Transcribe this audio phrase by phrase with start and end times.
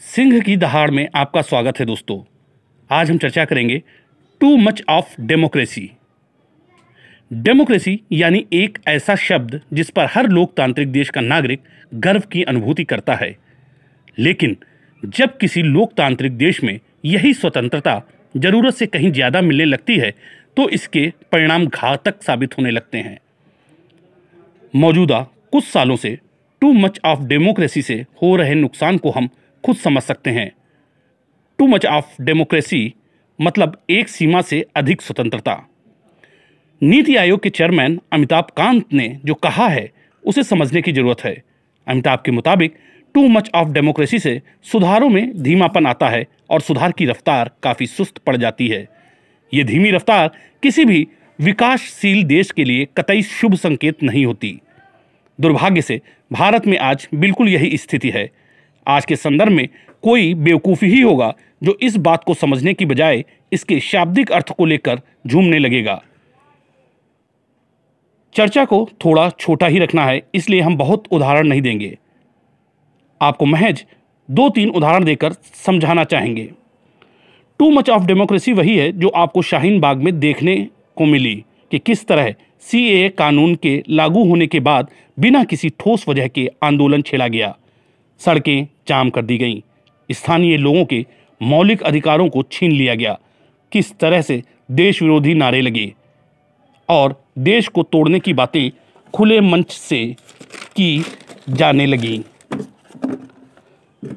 [0.00, 2.18] सिंह की दहाड़ में आपका स्वागत है दोस्तों।
[2.90, 3.76] आज हम चर्चा करेंगे
[4.40, 5.90] too much of democracy.
[7.30, 11.62] Democracy यानी एक ऐसा शब्द जिस पर हर लोकतांत्रिक देश का नागरिक
[11.92, 13.30] गर्व की अनुभूति करता है।
[14.18, 14.56] लेकिन
[15.02, 18.00] जब किसी लोकतांत्रिक देश में यही स्वतंत्रता
[18.34, 20.12] ज़रूरत से कहीं ज़्यादा मिलने लगती है
[20.56, 23.18] तो इसके परिणाम घातक साबित होने लगते हैं।
[24.74, 26.18] मौजूदा कुछ सालों से
[26.62, 29.28] टू मच ऑफ़ डेमोक्रेसी से हो रहे नुकसान को हम
[29.66, 30.52] खुद समझ सकते हैं।
[31.58, 32.94] टू मच ऑफ़ डेमोक्रेसी
[33.40, 35.68] मतलब एक सीमा से अधिक स्वतंत्रता।
[36.82, 39.90] नीति आयोग के चेयरमैन अमिताभ कांत ने जो कहा है,
[40.26, 41.42] उसे समझने की ज़रूरत है।
[41.88, 42.74] अमिताभ के मुताबिक
[43.14, 47.86] टू मच ऑफ़ डेमोक्रेसी से सुधारों में धीमापन आता है और सुधार की रफ्तार काफ़ी
[47.86, 48.88] सुस्त पड़ जाती है।
[49.54, 50.30] ये धीमी रफ्तार
[50.62, 51.06] किसी भी
[51.40, 54.60] विकासशील देश के लिए कतई शुभ संकेत नहीं होती।
[55.40, 56.00] दुर्भाग्य से,
[56.32, 58.45] भारत में आज बिल्कुल यही स्थिति है।
[58.86, 59.68] आज के संदर्भ में
[60.04, 61.32] कोई बेवकूफ़ी ही होगा
[61.62, 66.00] जो इस बात को समझने की बजाय इसके शाब्दिक अर्थ को लेकर झूमने लगेगा।
[68.34, 71.96] चर्चा को थोड़ा छोटा ही रखना है, इसलिए हम बहुत उदाहरण नहीं देंगे।
[73.20, 73.84] आपको महज
[74.28, 76.48] दो तीन उदाहरण देकर समझाना चाहेंगे।
[77.60, 80.56] टू मच ऑफ़ डेमोक्रेसी वही है जो आपको शाहीन बाग में देखने
[80.96, 81.34] को मिली
[81.70, 86.48] कि किस तरह सीए कानून के लागू होने के बाद बिना किसी ठोस वजह के
[86.62, 87.54] आंदोलन छेड़ा गया।
[88.20, 89.60] सड़कें जाम कर दी गईं।
[90.12, 91.06] स्थानीय लोगों के
[91.42, 93.18] मौलिक अधिकारों को छीन लिया गया।
[93.72, 95.94] किस तरह से देश विरोधी नारे लगे।
[96.88, 98.70] और देश को तोड़ने की बातें
[99.14, 100.16] खुले मंच से
[100.76, 101.04] की
[101.48, 102.24] जाने लगी।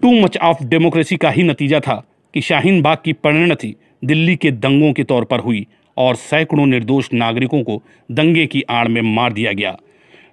[0.02, 4.52] टू मच ऑफ़ डेमोक्रेसी का ही नतीजा था कि शाहीन बाग की परिणति दिल्ली के
[4.52, 5.68] दंगों के तौर पर हुई
[5.98, 9.80] और सैकड़ों निर्दोष नागरिकों को दंगे की आड़ में मार दिया गया।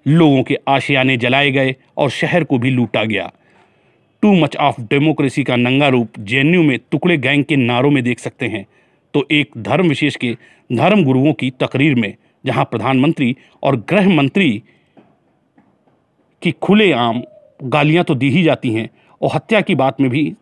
[0.08, 3.32] लोगों के आशियाने जलाए गए और शहर को भी लूटा गया।
[4.26, 8.18] टू मच ऑफ़ डेमोक्रेसी का नंगा रूप जेएनयू में टुकड़े गैंग के नारों में देख
[8.18, 8.64] सकते हैं।
[9.14, 10.32] तो एक धर्म विशेष के
[10.70, 14.50] धर्म गुरुओं की तकरीर में, जहाँ प्रधानमंत्री और गृह मंत्री
[16.42, 17.22] की खुलेआम
[17.62, 18.88] गालियाँ तो दी ही जाती हैं,
[19.20, 20.32] और हत्या की बात में भी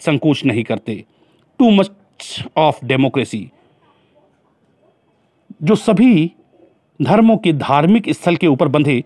[0.00, 1.02] संकोच नहीं करते।
[1.60, 1.90] टू मच
[2.56, 3.48] ऑफ़ डेमोक्रेसी,
[5.62, 6.30] जो सभी
[7.00, 9.02] धर्मों के धार्मिक स्थल के ऊपर बंधे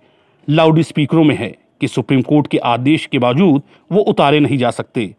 [0.48, 4.70] लाउड स्पीकरों में है। कि सुप्रीम कोर्ट के आदेश के बावजूद वो उतारे नहीं जा
[4.70, 5.14] सकते।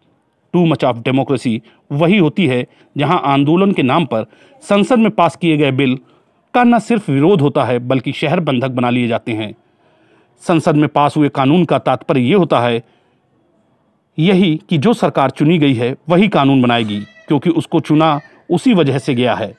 [0.54, 2.66] टू मच ऑफ़ डेमोक्रेसी वही होती है
[2.98, 4.26] जहाँ आंदोलन के नाम पर
[4.64, 5.98] संसद में पास किए गए बिल
[6.54, 9.54] का न सिर्फ़ विरोध होता है, बल्कि शहर बंधक बना लिए जाते हैं।
[10.44, 12.84] संसद में पास हुए कानून का तात्पर्य ये होता है
[14.18, 18.20] यही कि जो सरकार चुनी गई है, वही कानून बनाएगी, क्योंकि उसको चुना
[18.50, 19.54] उसी वजह से गया है।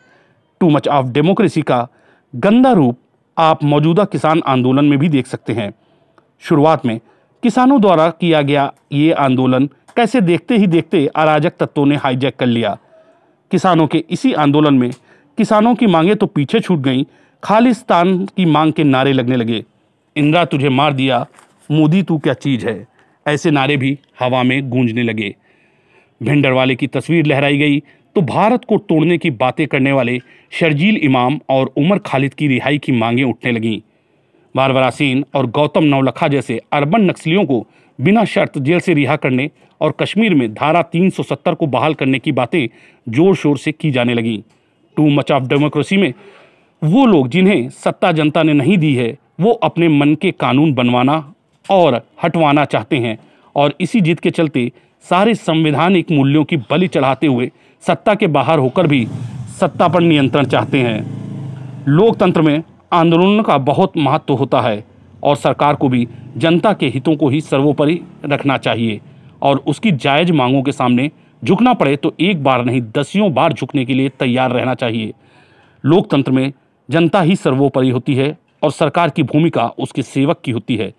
[0.60, 1.86] टू मच ऑफ़ डेमोक्रेसी का
[2.34, 2.98] गंदा रूप
[3.38, 5.72] आप मौजूदा किसान आंदोलन में भी देख सकते हैं।
[6.42, 6.98] शुरुआत में
[7.42, 9.66] किसानों द्वारा किया गया ये आंदोलन
[9.96, 12.76] कैसे देखते ही देखते अराजक तत्वों ने हाईजैक कर लिया।
[13.50, 14.90] किसानों के इसी आंदोलन में
[15.38, 17.04] किसानों की मांगे तो पीछे छूट गईं
[17.42, 19.64] खालिस्तान की मांग के नारे लगने लगे।
[20.16, 21.26] इंदिरा, तुझे मार दिया,
[21.70, 22.86] मोदी तू क्या चीज़ है?
[23.26, 25.34] ऐसे नारे भी हवा में गूंजने लगे।
[26.20, 27.82] भिंडरवाले की तस्वीर लहराई गई
[28.16, 30.18] तो भारत को तोड़ने की बातें करने वाले
[30.50, 33.80] शर्जील इमाम और उमर खालिद की रिहाई की मांगें उठने लगीं।
[34.54, 37.66] बारबरा सिंह और गौतम नवलखा जैसे अरबन नक्सलियों को
[37.98, 39.50] बिना शर्त जेल से रिहा करने
[39.80, 42.66] और कश्मीर में धारा 370 को बहाल करने की बातें
[43.08, 44.38] ज़ोर शोर से की जाने लगीं।
[44.96, 46.12] टू मच ऑफ़ डेमोक्रेसी में
[46.82, 51.34] वो लोग जिन्हें सत्ता जनता ने नहीं दी है, वो अपने मन के कानून बनवाना
[51.66, 53.18] और हटवाना चाहते हैं
[53.56, 54.70] और इसी जीत के चलते
[55.04, 57.50] सारे संवैधानिक मूल्यों की बलि चढ़ाते हुए
[57.82, 59.06] सत्ता के बाहर होकर भी
[59.60, 62.62] सत्ता पर नियंत्रण चाहते हैं। लोकतंत्र में
[62.92, 64.84] आंदोलन का बहुत महत्व होता है
[65.22, 66.06] और सरकार को भी
[66.36, 69.00] जनता के हितों को ही सर्वोपरि रखना चाहिए
[69.42, 71.10] और उसकी जायज़ मांगों के सामने
[71.42, 75.12] झुकना पड़े तो एक बार नहीं, दसियों बार झुकने के लिए तैयार रहना चाहिए।
[75.84, 76.52] लोकतंत्र में
[76.88, 80.92] जनता ही सर्वोपरि होती है और सरकार की भूमिका उसके सेवक की होती है।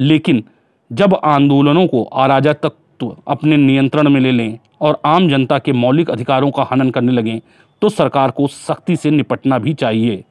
[0.00, 0.44] लेकिन
[0.90, 6.10] जब आंदोलनों को अराजक तत्व अपने नियंत्रण में ले लें और आम जनता के मौलिक
[6.10, 7.40] अधिकारों का हनन करने लगें
[7.82, 10.24] तो सरकार को सख्ती से निपटना भी चाहिए।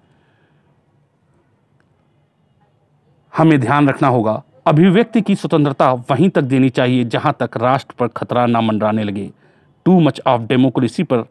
[3.39, 8.07] हमें ध्यान रखना होगा। अभिव्यक्ति की स्वतंत्रता वहीं तक देनी चाहिए, जहाँ तक राष्ट्र पर
[8.07, 9.31] खतरा न मंडराने लगे।
[9.85, 11.23] टू मच ऑफ़ डेमोक्रेसी पर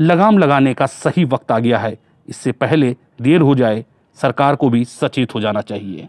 [0.00, 1.98] लगाम लगाने का सही वक्त आ गया है।
[2.28, 3.84] इससे पहले देर हो जाए,
[4.14, 6.08] सरकार को भी सचेत हो जाना चाहिए।